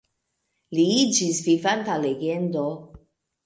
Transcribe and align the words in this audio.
Li 0.77 0.85
iĝis 1.03 1.43
vivanta 1.49 2.01
legendo. 2.09 2.69